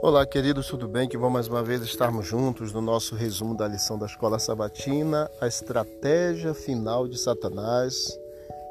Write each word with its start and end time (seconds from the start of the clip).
Olá, 0.00 0.24
queridos, 0.24 0.68
tudo 0.68 0.86
bem? 0.86 1.08
Que 1.08 1.18
bom 1.18 1.28
mais 1.28 1.48
uma 1.48 1.60
vez 1.60 1.82
estarmos 1.82 2.24
juntos 2.24 2.72
no 2.72 2.80
nosso 2.80 3.16
resumo 3.16 3.56
da 3.56 3.66
lição 3.66 3.98
da 3.98 4.06
Escola 4.06 4.38
Sabatina, 4.38 5.28
a 5.40 5.48
estratégia 5.48 6.54
final 6.54 7.08
de 7.08 7.18
Satanás, 7.18 8.16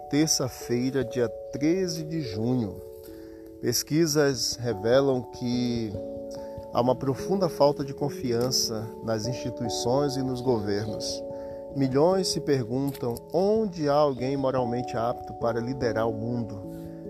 terça-feira, 0.10 1.04
dia 1.04 1.28
13 1.52 2.06
de 2.06 2.22
junho. 2.22 2.82
Pesquisas 3.60 4.56
revelam 4.56 5.22
que 5.22 5.92
há 6.74 6.80
uma 6.80 6.96
profunda 6.96 7.50
falta 7.50 7.84
de 7.84 7.94
confiança 7.94 8.88
nas 9.04 9.28
instituições 9.28 10.16
e 10.16 10.24
nos 10.24 10.40
governos. 10.40 11.22
Milhões 11.76 12.30
se 12.30 12.40
perguntam 12.40 13.16
onde 13.34 13.90
há 13.90 13.94
alguém 13.94 14.38
moralmente 14.38 14.96
apto 14.96 15.34
para 15.34 15.60
liderar 15.60 16.08
o 16.08 16.14
mundo. 16.14 16.58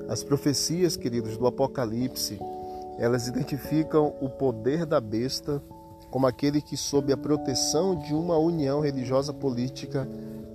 As 0.09 0.23
profecias, 0.23 0.97
queridos, 0.97 1.37
do 1.37 1.45
Apocalipse 1.45 2.39
elas 2.97 3.27
identificam 3.27 4.13
o 4.19 4.29
poder 4.29 4.85
da 4.85 4.99
besta 4.99 5.61
como 6.09 6.25
aquele 6.25 6.61
que, 6.61 6.77
sob 6.77 7.11
a 7.11 7.17
proteção 7.17 7.95
de 7.95 8.13
uma 8.13 8.37
união 8.37 8.79
religiosa 8.79 9.33
política, 9.33 10.07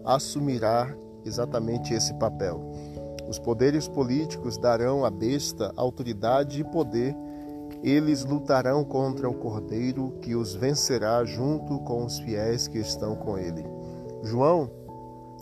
assumirá 0.04 0.94
exatamente 1.24 1.94
esse 1.94 2.14
papel. 2.14 2.60
Os 3.28 3.38
poderes 3.38 3.86
políticos 3.86 4.58
darão 4.58 5.04
à 5.04 5.10
besta 5.10 5.72
autoridade 5.76 6.60
e 6.60 6.64
poder. 6.64 7.14
Eles 7.82 8.24
lutarão 8.24 8.84
contra 8.84 9.28
o 9.28 9.34
cordeiro 9.34 10.18
que 10.20 10.34
os 10.34 10.54
vencerá 10.54 11.24
junto 11.24 11.78
com 11.80 12.04
os 12.04 12.18
fiéis 12.18 12.68
que 12.68 12.78
estão 12.78 13.14
com 13.14 13.38
ele. 13.38 13.64
João, 14.22 14.70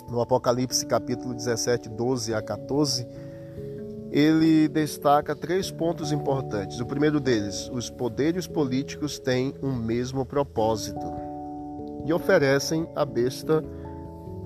no 0.09 0.21
Apocalipse 0.21 0.87
capítulo 0.87 1.35
17, 1.35 1.89
12 1.89 2.35
a 2.35 2.43
14, 2.43 3.07
ele 4.11 4.69
destaca 4.69 5.37
três 5.37 5.71
pontos 5.71 6.11
importantes. 6.11 6.81
O 6.81 6.87
primeiro 6.87 7.21
deles, 7.21 7.71
os 7.73 7.89
poderes 7.89 8.47
políticos 8.47 9.19
têm 9.19 9.55
um 9.63 9.73
mesmo 9.73 10.27
propósito 10.27 11.07
e 12.05 12.13
oferecem 12.13 12.89
à 12.97 13.05
besta 13.05 13.63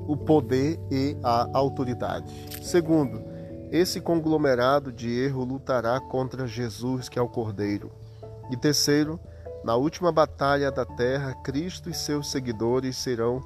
o 0.07 0.17
poder 0.17 0.79
e 0.91 1.17
a 1.23 1.49
autoridade. 1.55 2.33
Segundo, 2.63 3.23
esse 3.71 4.01
conglomerado 4.01 4.93
de 4.93 5.09
erro 5.09 5.45
lutará 5.45 5.99
contra 5.99 6.47
Jesus, 6.47 7.09
que 7.09 7.19
é 7.19 7.23
o 7.23 7.29
Cordeiro. 7.29 7.91
E 8.51 8.57
terceiro, 8.57 9.19
na 9.65 9.75
última 9.77 10.13
batalha 10.13 10.71
da 10.71 10.85
terra, 10.85 11.35
Cristo 11.43 11.89
e 11.89 11.95
seus 11.95 12.31
seguidores 12.31 12.99
serão 12.99 13.43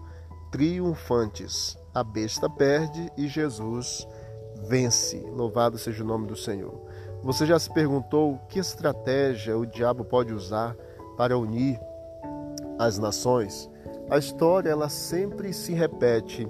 triunfantes. 0.50 1.78
A 1.94 2.02
besta 2.02 2.50
perde 2.50 3.10
e 3.16 3.28
Jesus 3.28 4.06
vence. 4.62 5.18
Louvado 5.34 5.78
seja 5.78 6.02
o 6.02 6.06
nome 6.06 6.26
do 6.26 6.36
Senhor. 6.36 6.80
Você 7.22 7.46
já 7.46 7.58
se 7.58 7.72
perguntou 7.72 8.38
que 8.48 8.58
estratégia 8.58 9.58
o 9.58 9.66
diabo 9.66 10.04
pode 10.04 10.32
usar 10.32 10.76
para 11.16 11.36
unir 11.36 11.80
as 12.78 12.98
nações? 12.98 13.68
A 14.10 14.18
história 14.18 14.70
ela 14.70 14.88
sempre 14.88 15.52
se 15.52 15.72
repete 15.72 16.48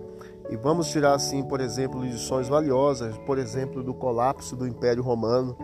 e 0.50 0.56
vamos 0.56 0.88
tirar 0.88 1.14
assim, 1.14 1.42
por 1.42 1.60
exemplo, 1.60 2.02
lições 2.02 2.48
valiosas, 2.48 3.16
por 3.18 3.38
exemplo, 3.38 3.82
do 3.82 3.92
colapso 3.92 4.56
do 4.56 4.66
Império 4.66 5.02
Romano, 5.02 5.56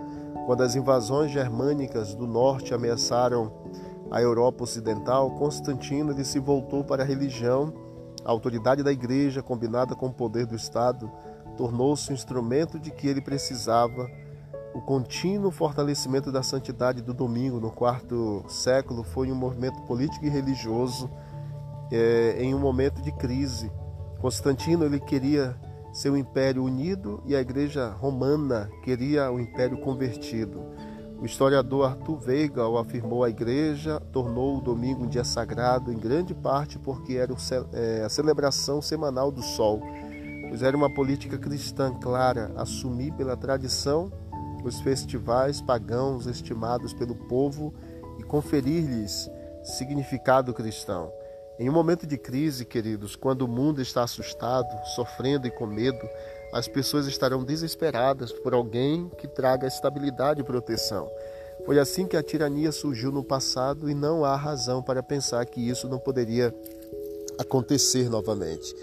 quando 0.46 0.62
as 0.62 0.74
invasões 0.74 1.30
germânicas 1.30 2.14
do 2.14 2.26
norte 2.26 2.74
ameaçaram 2.74 3.50
a 4.10 4.20
Europa 4.20 4.64
Ocidental, 4.64 5.30
Constantino 5.32 6.12
ele 6.12 6.24
se 6.24 6.38
voltou 6.38 6.84
para 6.84 7.02
a 7.02 7.06
religião, 7.06 7.72
a 8.24 8.30
autoridade 8.30 8.82
da 8.82 8.92
igreja 8.92 9.42
combinada 9.42 9.94
com 9.94 10.06
o 10.06 10.12
poder 10.12 10.46
do 10.46 10.54
Estado 10.54 11.10
tornou-se 11.56 12.10
um 12.10 12.14
instrumento 12.14 12.78
de 12.78 12.91
que 12.91 13.06
ele 13.06 13.20
precisava. 13.20 14.08
O 14.74 14.80
contínuo 14.80 15.50
fortalecimento 15.50 16.33
da 16.33 16.42
santidade 16.42 17.00
do 17.00 17.14
domingo 17.14 17.61
no 17.61 17.70
quarto 17.70 18.44
século 18.48 19.05
foi 19.05 19.30
um 19.30 19.34
movimento 19.34 19.80
político 19.83 20.24
e 20.24 20.28
religioso 20.28 21.08
é, 21.92 22.36
em 22.40 22.55
um 22.55 22.58
momento 22.58 23.01
de 23.01 23.12
crise. 23.12 23.70
Constantino 24.20 24.84
ele 24.84 24.98
queria 24.98 25.56
seu 25.92 26.17
império 26.17 26.64
unido 26.64 27.23
e 27.24 27.36
a 27.36 27.40
igreja 27.40 27.89
romana 27.90 28.68
queria 28.83 29.30
o 29.30 29.39
império 29.39 29.78
convertido. 29.78 30.61
O 31.20 31.24
historiador 31.24 31.86
Arthur 31.86 32.18
Weigel 32.27 32.77
afirmou 32.77 33.23
a 33.23 33.30
igreja 33.30 34.01
tornou 34.12 34.58
o 34.58 34.61
domingo 34.61 35.05
um 35.05 35.08
dia 35.08 35.23
sagrado 35.23 35.92
em 35.92 35.96
grande 35.96 36.34
parte 36.34 36.78
porque 36.78 37.14
era 37.14 37.33
é, 37.73 38.02
a 38.05 38.08
celebração 38.08 38.83
semanal 38.83 39.30
do 39.30 39.40
sol 39.40 39.80
era 40.62 40.76
uma 40.76 40.92
política 40.92 41.38
cristã 41.38 41.92
clara 41.94 42.52
assumir 42.56 43.12
pela 43.12 43.36
tradição 43.36 44.12
os 44.64 44.80
festivais 44.80 45.60
pagãos 45.60 46.26
estimados 46.26 46.94
pelo 46.94 47.14
povo 47.14 47.74
e 48.18 48.22
conferir-lhes 48.22 49.30
significado 49.62 50.54
cristão. 50.54 51.12
Em 51.58 51.68
um 51.68 51.72
momento 51.72 52.06
de 52.06 52.18
crise, 52.18 52.64
queridos, 52.64 53.14
quando 53.14 53.42
o 53.42 53.48
mundo 53.48 53.80
está 53.80 54.02
assustado, 54.02 54.68
sofrendo 54.94 55.46
e 55.46 55.50
com 55.50 55.66
medo, 55.66 56.08
as 56.52 56.66
pessoas 56.66 57.06
estarão 57.06 57.44
desesperadas 57.44 58.32
por 58.32 58.54
alguém 58.54 59.08
que 59.18 59.28
traga 59.28 59.66
estabilidade 59.66 60.40
e 60.40 60.44
proteção. 60.44 61.08
Foi 61.64 61.78
assim 61.78 62.06
que 62.06 62.16
a 62.16 62.22
tirania 62.22 62.72
surgiu 62.72 63.12
no 63.12 63.22
passado 63.22 63.88
e 63.88 63.94
não 63.94 64.24
há 64.24 64.34
razão 64.34 64.82
para 64.82 65.02
pensar 65.02 65.46
que 65.46 65.60
isso 65.60 65.88
não 65.88 65.98
poderia 65.98 66.52
acontecer 67.38 68.10
novamente. 68.10 68.74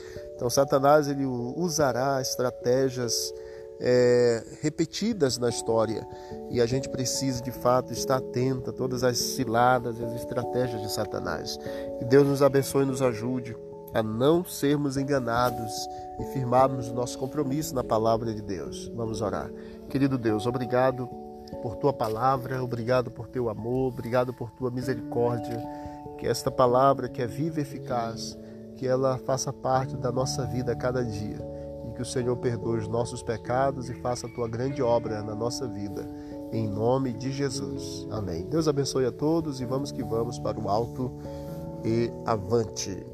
Então, 0.42 0.50
Satanás 0.50 1.08
ele 1.08 1.24
usará 1.24 2.20
estratégias 2.20 3.32
é, 3.80 4.44
repetidas 4.60 5.38
na 5.38 5.50
história 5.50 6.04
e 6.50 6.60
a 6.60 6.66
gente 6.66 6.90
precisa 6.90 7.44
de 7.44 7.52
fato 7.52 7.94
estar 7.94 8.16
atento 8.16 8.72
a 8.72 8.74
todas 8.74 9.04
as 9.04 9.20
ciladas 9.20 10.00
e 10.00 10.04
as 10.04 10.16
estratégias 10.16 10.82
de 10.82 10.92
Satanás. 10.92 11.60
Que 12.00 12.06
Deus 12.06 12.28
nos 12.28 12.42
abençoe 12.42 12.82
e 12.82 12.88
nos 12.88 13.04
ajude 13.04 13.56
a 13.94 14.02
não 14.02 14.44
sermos 14.44 14.98
enganados 14.98 15.72
e 16.20 16.26
firmarmos 16.34 16.90
o 16.90 16.94
nosso 16.96 17.20
compromisso 17.20 17.76
na 17.76 17.84
palavra 17.84 18.34
de 18.34 18.42
Deus. 18.42 18.92
Vamos 18.96 19.22
orar. 19.22 19.52
Querido 19.90 20.18
Deus, 20.18 20.48
obrigado 20.48 21.08
por 21.62 21.76
tua 21.76 21.94
palavra, 21.94 22.64
obrigado 22.64 23.12
por 23.12 23.28
teu 23.28 23.48
amor, 23.48 23.94
obrigado 23.94 24.34
por 24.34 24.50
tua 24.50 24.72
misericórdia. 24.72 25.64
Que 26.18 26.26
esta 26.26 26.50
palavra 26.50 27.08
que 27.08 27.22
é 27.22 27.28
viva 27.28 27.60
e 27.60 27.62
eficaz 27.62 28.41
que 28.82 28.88
ela 28.88 29.16
faça 29.20 29.54
parte 29.54 29.96
da 29.96 30.12
nossa 30.12 30.44
vida 30.44 30.72
a 30.72 30.76
cada 30.76 31.06
dia 31.06 31.38
e 31.88 31.92
que 31.94 32.02
o 32.02 32.06
Senhor 32.06 32.36
perdoe 32.38 32.80
os 32.80 32.88
nossos 32.88 33.22
pecados 33.22 33.92
e 33.92 33.94
faça 34.02 34.26
a 34.26 34.30
tua 34.32 34.48
grande 34.48 34.82
obra 34.82 35.22
na 35.22 35.36
nossa 35.36 35.68
vida. 35.68 36.10
Em 36.52 36.68
nome 36.68 37.14
de 37.14 37.32
Jesus. 37.32 38.08
Amém. 38.10 38.44
Deus 38.48 38.68
abençoe 38.68 39.06
a 39.06 39.12
todos 39.12 39.62
e 39.62 39.66
vamos 39.66 39.92
que 39.92 40.04
vamos 40.04 40.40
para 40.40 40.60
o 40.60 40.68
alto 40.68 41.12
e 41.86 42.12
avante. 42.26 43.06